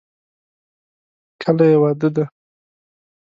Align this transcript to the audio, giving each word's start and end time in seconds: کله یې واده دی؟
کله 1.41 1.65
یې 1.71 1.77
واده 1.81 2.09
دی؟ 2.15 2.23